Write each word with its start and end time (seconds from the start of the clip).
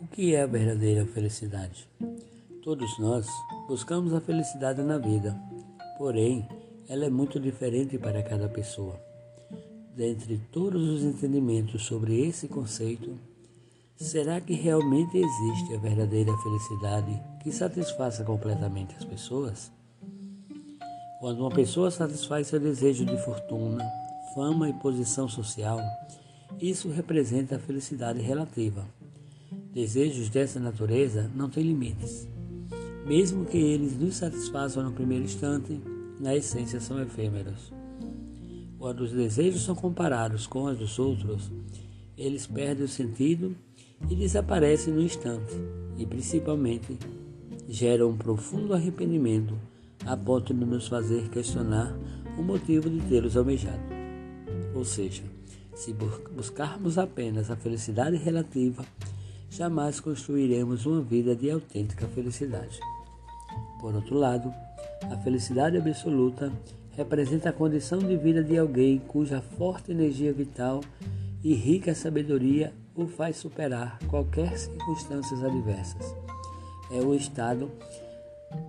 O 0.00 0.06
que 0.12 0.34
é 0.34 0.42
a 0.42 0.46
verdadeira 0.46 1.04
felicidade? 1.06 1.88
Todos 2.62 2.98
nós 2.98 3.26
buscamos 3.68 4.14
a 4.14 4.20
felicidade 4.20 4.82
na 4.82 4.98
vida, 4.98 5.36
porém, 5.98 6.48
ela 6.88 7.04
é 7.04 7.10
muito 7.10 7.40
diferente 7.40 7.98
para 7.98 8.22
cada 8.22 8.48
pessoa. 8.48 9.00
Dentre 9.96 10.40
todos 10.52 10.88
os 10.88 11.02
entendimentos 11.02 11.84
sobre 11.84 12.20
esse 12.26 12.46
conceito, 12.46 13.18
será 13.96 14.40
que 14.40 14.54
realmente 14.54 15.16
existe 15.16 15.74
a 15.74 15.78
verdadeira 15.78 16.36
felicidade 16.38 17.20
que 17.42 17.50
satisfaça 17.50 18.22
completamente 18.22 18.94
as 18.96 19.04
pessoas? 19.04 19.72
Quando 21.18 21.40
uma 21.40 21.50
pessoa 21.50 21.90
satisfaz 21.90 22.46
seu 22.46 22.60
desejo 22.60 23.04
de 23.04 23.16
fortuna, 23.24 23.84
fama 24.36 24.68
e 24.68 24.72
posição 24.74 25.28
social, 25.28 25.80
isso 26.60 26.88
representa 26.90 27.56
a 27.56 27.58
felicidade 27.58 28.20
relativa 28.20 28.86
Desejos 29.76 30.30
dessa 30.30 30.58
natureza 30.58 31.30
não 31.34 31.50
têm 31.50 31.62
limites. 31.62 32.26
Mesmo 33.06 33.44
que 33.44 33.58
eles 33.58 33.94
nos 33.94 34.16
satisfaçam 34.16 34.82
no 34.82 34.90
primeiro 34.90 35.24
instante, 35.24 35.78
na 36.18 36.34
essência 36.34 36.80
são 36.80 36.98
efêmeros. 36.98 37.70
Quando 38.78 39.02
os 39.02 39.12
desejos 39.12 39.62
são 39.62 39.74
comparados 39.74 40.46
com 40.46 40.64
os 40.64 40.78
dos 40.78 40.98
outros, 40.98 41.52
eles 42.16 42.46
perdem 42.46 42.86
o 42.86 42.88
sentido 42.88 43.54
e 44.08 44.14
desaparecem 44.14 44.94
no 44.94 45.02
instante, 45.02 45.52
e 45.98 46.06
principalmente 46.06 46.98
geram 47.68 48.08
um 48.08 48.16
profundo 48.16 48.72
arrependimento 48.72 49.58
a 50.06 50.16
ponto 50.16 50.54
de 50.54 50.64
nos 50.64 50.88
fazer 50.88 51.28
questionar 51.28 51.94
o 52.38 52.42
motivo 52.42 52.88
de 52.88 53.00
tê-los 53.10 53.36
almejado. 53.36 54.05
Ou 54.76 54.84
seja, 54.84 55.22
se 55.74 55.94
buscarmos 56.34 56.98
apenas 56.98 57.50
a 57.50 57.56
felicidade 57.56 58.18
relativa, 58.18 58.84
jamais 59.48 60.00
construiremos 60.00 60.84
uma 60.84 61.00
vida 61.00 61.34
de 61.34 61.50
autêntica 61.50 62.06
felicidade. 62.08 62.78
Por 63.80 63.94
outro 63.94 64.16
lado, 64.16 64.52
a 65.10 65.16
felicidade 65.16 65.78
absoluta 65.78 66.52
representa 66.92 67.48
a 67.48 67.54
condição 67.54 67.98
de 67.98 68.18
vida 68.18 68.44
de 68.44 68.58
alguém 68.58 68.98
cuja 68.98 69.40
forte 69.40 69.92
energia 69.92 70.32
vital 70.32 70.82
e 71.42 71.54
rica 71.54 71.94
sabedoria 71.94 72.72
o 72.94 73.06
faz 73.06 73.38
superar 73.38 73.98
qualquer 74.08 74.58
circunstâncias 74.58 75.42
adversas. 75.42 76.14
É 76.90 77.00
o 77.00 77.14
estado 77.14 77.70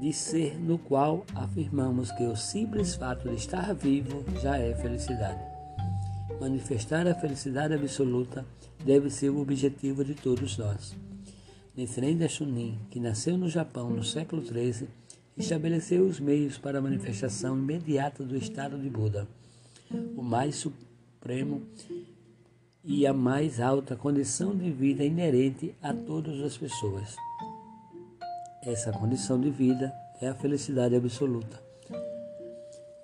de 0.00 0.12
ser 0.12 0.58
no 0.58 0.76
qual 0.76 1.24
afirmamos 1.34 2.10
que 2.12 2.24
o 2.24 2.36
simples 2.36 2.94
fato 2.94 3.26
de 3.26 3.36
estar 3.36 3.74
vivo 3.74 4.22
já 4.42 4.58
é 4.58 4.74
felicidade. 4.74 5.53
Manifestar 6.40 7.06
a 7.06 7.14
felicidade 7.14 7.74
absoluta 7.74 8.44
deve 8.84 9.08
ser 9.10 9.30
o 9.30 9.40
objetivo 9.40 10.04
de 10.04 10.14
todos 10.14 10.58
nós. 10.58 10.94
Nichiren 11.76 12.16
Daishonin, 12.16 12.78
que 12.90 13.00
nasceu 13.00 13.36
no 13.38 13.48
Japão 13.48 13.90
no 13.90 14.04
século 14.04 14.44
XIII, 14.44 14.88
estabeleceu 15.36 16.04
os 16.06 16.20
meios 16.20 16.58
para 16.58 16.78
a 16.78 16.82
manifestação 16.82 17.58
imediata 17.58 18.22
do 18.22 18.36
estado 18.36 18.78
de 18.78 18.88
Buda, 18.88 19.26
o 20.16 20.22
mais 20.22 20.56
supremo 20.56 21.62
e 22.84 23.06
a 23.06 23.12
mais 23.12 23.60
alta 23.60 23.96
condição 23.96 24.54
de 24.54 24.70
vida 24.70 25.04
inerente 25.04 25.74
a 25.82 25.92
todas 25.92 26.40
as 26.42 26.56
pessoas. 26.56 27.16
Essa 28.62 28.92
condição 28.92 29.40
de 29.40 29.50
vida 29.50 29.92
é 30.20 30.28
a 30.28 30.34
felicidade 30.34 30.94
absoluta. 30.94 31.60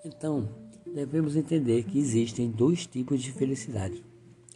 Então, 0.05 0.49
devemos 0.95 1.37
entender 1.37 1.85
que 1.85 1.99
existem 1.99 2.51
dois 2.51 2.87
tipos 2.87 3.23
de 3.23 3.33
felicidade 3.33 4.03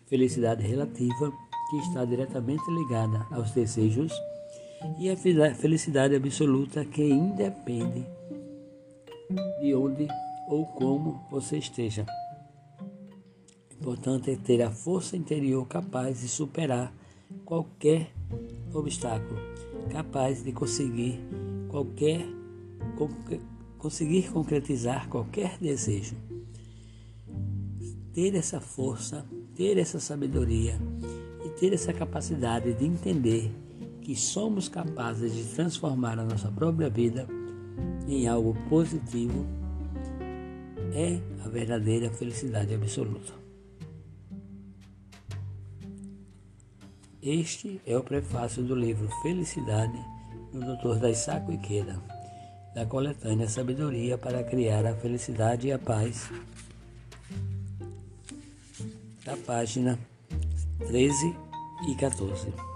felicidade 0.07 0.63
relativa, 0.63 1.33
que 1.71 1.77
está 1.79 2.05
diretamente 2.05 2.63
ligada 2.71 3.27
aos 3.31 3.51
desejos, 3.53 4.13
e 4.99 5.11
a 5.11 5.17
felicidade 5.17 6.15
absoluta, 6.15 6.85
que 6.85 7.03
independe 7.03 8.07
de 9.61 9.75
onde 9.75 10.07
ou 10.49 10.67
como 10.67 11.25
você 11.31 11.59
esteja. 11.59 12.07
Importante 13.73 14.31
é 14.31 14.37
ter 14.37 14.63
a 14.63 14.71
força 14.71 15.17
interior 15.17 15.67
capaz 15.67 16.21
de 16.21 16.29
superar 16.29 16.93
qualquer 17.45 18.11
obstáculo, 18.73 19.41
capaz 19.91 20.45
de 20.45 20.53
conseguir 20.53 21.19
qualquer 21.69 22.27
conseguir 23.85 24.33
concretizar 24.33 25.11
qualquer 25.11 25.59
desejo. 25.59 26.17
Ter 28.15 28.35
essa 28.35 28.59
força 28.59 29.27
ter 29.55 29.77
essa 29.77 30.01
sabedoria 30.01 30.79
e 31.45 31.51
ter 31.51 31.75
essa 31.75 31.93
capacidade 31.93 32.73
de 32.73 32.85
entender 32.87 33.53
que 34.01 34.17
somos 34.17 34.71
capazes 34.71 35.35
de 35.35 35.45
transformar 35.55 36.19
a 36.19 36.25
nossa 36.25 36.51
própria 36.51 36.89
vida 36.89 37.29
em 38.09 38.27
algo 38.27 38.57
positivo 38.71 39.47
é 40.95 41.21
a 41.45 41.49
verdadeira 41.51 42.09
felicidade 42.11 42.75
absoluta. 42.75 43.35
Este 47.23 47.83
é 47.87 47.99
o 47.99 48.03
prefácio 48.03 48.63
do 48.63 48.75
livro 48.75 49.11
Felicidade 49.21 49.99
do 50.53 50.61
Dr. 50.61 51.01
Daisaku 51.01 51.53
Ikeda, 51.53 52.14
da 52.75 52.85
coletânea 52.85 53.49
Sabedoria 53.49 54.19
para 54.19 54.43
criar 54.43 54.85
a 54.85 54.95
felicidade 54.95 55.69
e 55.69 55.73
a 55.73 55.79
paz 55.79 56.31
da 59.25 59.37
página 59.37 59.99
13 60.87 61.35
e 61.89 61.95
14. 61.95 62.74